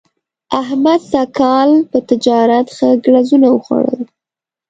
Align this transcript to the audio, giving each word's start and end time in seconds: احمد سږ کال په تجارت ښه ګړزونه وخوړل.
احمد 0.61 1.01
سږ 1.11 1.27
کال 1.39 1.69
په 1.91 1.97
تجارت 2.09 2.67
ښه 2.77 2.89
ګړزونه 3.05 3.47
وخوړل. 3.51 4.01